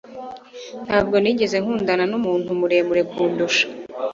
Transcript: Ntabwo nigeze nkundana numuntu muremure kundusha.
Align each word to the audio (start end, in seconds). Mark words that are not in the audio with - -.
Ntabwo 0.85 1.15
nigeze 1.19 1.55
nkundana 1.61 2.03
numuntu 2.11 2.49
muremure 2.59 3.01
kundusha. 3.11 3.65